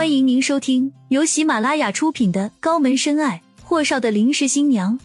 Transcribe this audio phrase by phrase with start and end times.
[0.00, 4.98] 欢迎您收听由喜马拉雅出品的《高门深爱：霍少的临时新娘》，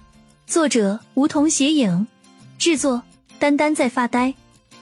[0.47, 2.07] 作者梧桐斜影，
[2.57, 3.03] 制作
[3.37, 4.33] 丹丹在发呆，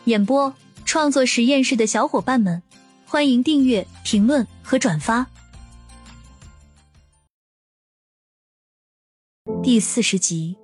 [0.04, 0.54] 演播
[0.86, 2.62] 创作实验室的小伙伴们，
[3.08, 5.26] 欢迎订阅、评论和转发。
[9.64, 10.56] 第四十集，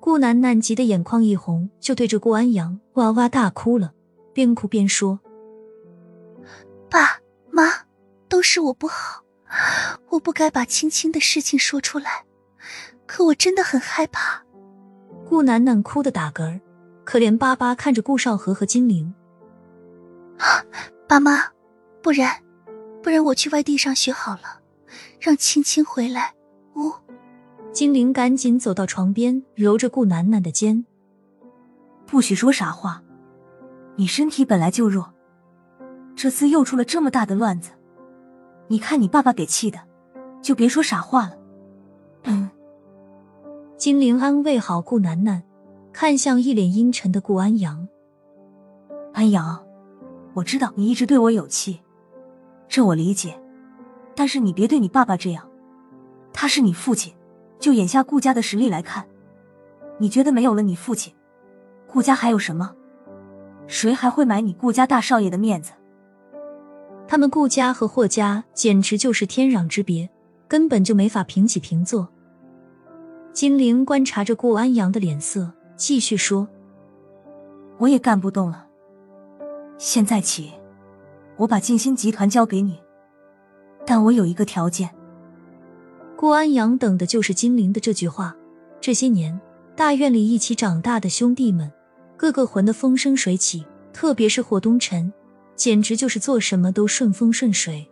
[0.00, 3.92] 顾楠楠急得眼眶一红，就对着顾安阳哇哇大哭了，
[4.32, 5.20] 边哭边说
[6.88, 7.18] ：“爸。”
[8.42, 9.22] 都是我不好，
[10.10, 12.24] 我不该把青青的事情说出来。
[13.06, 14.42] 可我真的很害怕。
[15.24, 16.60] 顾楠楠哭得打嗝儿，
[17.04, 19.14] 可怜巴巴看着顾少河和金玲。
[21.06, 21.52] 爸妈，
[22.02, 22.42] 不然，
[23.00, 24.58] 不然我去外地上学好了，
[25.20, 26.34] 让青青回来。
[26.74, 26.92] 呜。
[27.72, 30.84] 金玲赶紧走到床边，揉着顾楠楠的肩。
[32.06, 33.04] 不许说傻话，
[33.94, 35.14] 你身体本来就弱，
[36.16, 37.70] 这次又出了这么大的乱子。
[38.72, 39.78] 你看你爸爸给气的，
[40.40, 41.36] 就别说傻话了。
[42.22, 42.48] 嗯，
[43.76, 45.42] 金玲安慰好顾楠楠，
[45.92, 47.86] 看向一脸阴沉的顾安阳。
[49.12, 49.62] 安阳，
[50.32, 51.82] 我知道你一直对我有气，
[52.66, 53.38] 这我理解。
[54.14, 55.46] 但是你别对你爸爸这样，
[56.32, 57.12] 他是你父亲。
[57.58, 59.06] 就眼下顾家的实力来看，
[59.98, 61.14] 你觉得没有了你父亲，
[61.86, 62.74] 顾家还有什么？
[63.66, 65.72] 谁还会买你顾家大少爷的面子？
[67.12, 70.08] 他们顾家和霍家简直就是天壤之别，
[70.48, 72.08] 根本就没法平起平坐。
[73.34, 76.48] 金玲观察着顾安阳的脸色，继续说
[77.76, 78.66] ：“我也干不动了。
[79.76, 80.52] 现在起，
[81.36, 82.80] 我把静心集团交给你，
[83.84, 84.88] 但我有一个条件。”
[86.16, 88.34] 顾安阳等的就是金玲的这句话。
[88.80, 89.38] 这些年，
[89.76, 91.70] 大院里一起长大的兄弟们，
[92.16, 95.12] 个个混得风生水起，特别是霍东辰。
[95.56, 97.88] 简直就是做什么都顺风顺水，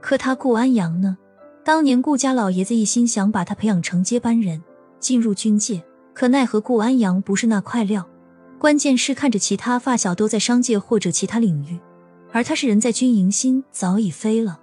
[0.00, 1.16] 可他顾安阳呢？
[1.64, 4.62] 当年顾家老爷子一心想把他培养成接班人，
[5.00, 5.82] 进入军界，
[6.14, 8.08] 可奈何顾安阳不是那块料。
[8.58, 11.80] 关键是看着其他发小都在商界或者其他领域，
[12.32, 14.60] 而他是人在军营，心早已飞了。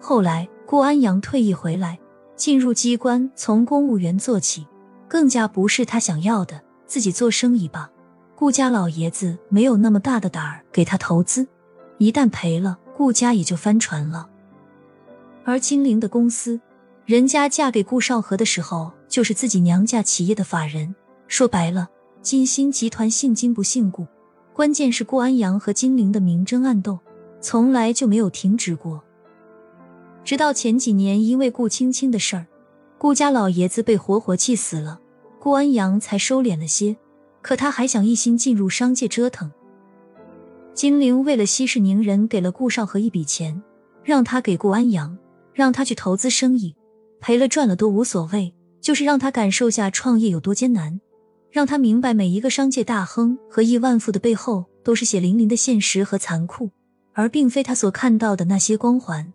[0.00, 1.98] 后来顾安阳退役回来，
[2.36, 4.66] 进入机关，从公务员做起，
[5.08, 6.60] 更加不是他想要的。
[6.86, 7.90] 自己做生意吧。
[8.38, 11.44] 顾家老爷子没有那么大的胆儿给他投资，
[11.98, 14.30] 一旦赔了，顾家也就翻船了。
[15.42, 16.60] 而金陵的公司，
[17.04, 20.94] 人家嫁给顾少河的时候，就是自己娘家企业的法人。
[21.26, 21.88] 说白了，
[22.22, 24.06] 金星集团姓金不姓顾，
[24.52, 27.00] 关键是顾安阳和金陵的明争暗斗，
[27.40, 29.02] 从来就没有停止过。
[30.22, 32.46] 直到前几年，因为顾青青的事儿，
[32.98, 35.00] 顾家老爷子被活活气死了，
[35.40, 36.96] 顾安阳才收敛了些。
[37.48, 39.50] 可他还想一心进入商界折腾。
[40.74, 43.62] 金玲为了息事宁人，给了顾少和一笔钱，
[44.04, 45.16] 让他给顾安阳，
[45.54, 46.76] 让他去投资生意，
[47.20, 51.00] 赔了赚了都无所谓，就是让他感受下创业有多艰难，
[51.50, 56.70] 让他明白每一个商界大亨和亿万富的背后都是血淋淋的现实和残酷，
[57.14, 59.32] 而并非他所看到的那些光环。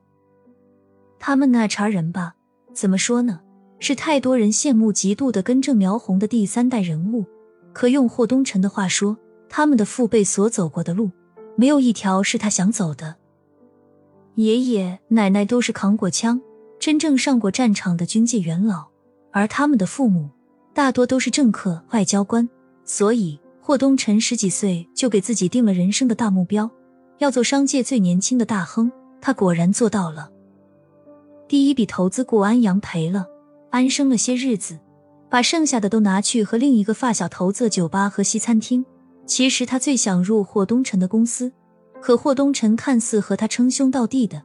[1.18, 2.36] 他们那茬人吧，
[2.76, 3.40] 怎么说呢？
[3.80, 7.26] 是太多人羡慕嫉妒的根正苗红的第三代人物。
[7.74, 9.18] 可用霍东辰的话说，
[9.50, 11.12] 他们的父辈所走过的路，
[11.58, 13.16] 没有一条是他想走的。
[14.36, 16.42] 爷爷奶奶都是扛过枪、
[16.80, 18.86] 真正上过战场的军界元老，
[19.32, 20.30] 而他们的父母
[20.74, 22.48] 大多都是政客、外交官。
[22.86, 26.70] 所以，霍东辰十几岁就给自己定了人生的大目标，
[27.20, 28.92] 要做商界最年轻的大亨。
[29.22, 30.30] 他果然做到了。
[31.48, 33.28] 第一笔投资，顾安阳赔了，
[33.70, 34.80] 安生了些日子。
[35.34, 38.86] 把剩下的都拿去和另一个发小投资酒吧和西餐厅。
[39.26, 41.52] 其实他最想入霍东辰的公司，
[42.00, 44.44] 可霍东辰看似和他称兄道弟的，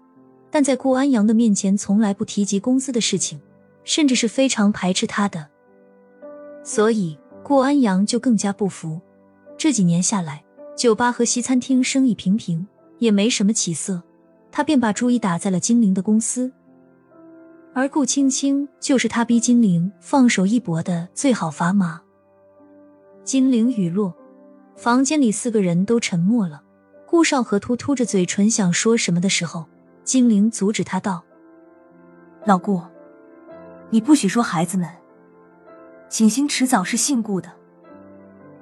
[0.50, 3.38] 但在顾安阳的面前从来不提及公司的事情，
[3.84, 5.48] 甚至是非常排斥他的。
[6.64, 8.98] 所以顾安阳就更加不服。
[9.58, 10.42] 这几年下来，
[10.74, 12.66] 酒吧和西餐厅生意平平，
[12.98, 14.02] 也没什么起色，
[14.50, 16.50] 他便把主意打在了金陵的公司。
[17.74, 22.00] 而顾青青就是他逼金玲放手一搏的最好砝码。
[23.22, 24.14] 金玲雨落，
[24.74, 26.62] 房间里四个人都沉默了。
[27.06, 29.66] 顾少河突突着嘴唇想说什么的时候，
[30.02, 31.22] 金玲阻止他道
[32.44, 32.82] ：“老顾，
[33.90, 34.88] 你不许说孩子们。
[36.08, 37.52] 景星迟早是姓顾的，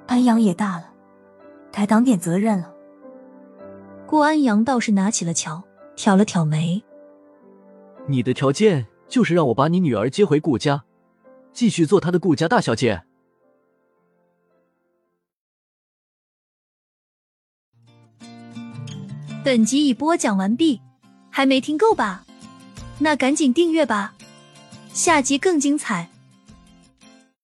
[0.05, 0.91] 安阳也大了，
[1.71, 2.73] 该挡点责任了。”
[4.05, 5.63] 顾安阳倒是拿起了桥，
[5.95, 6.83] 挑了挑眉
[8.07, 10.83] ：“你的条件？”就是让我把你女儿接回顾家，
[11.53, 13.03] 继续做她的顾家大小姐。
[19.43, 20.81] 本集已播讲完毕，
[21.29, 22.25] 还没听够吧？
[22.99, 24.15] 那赶紧订阅吧，
[24.91, 26.09] 下集更精彩。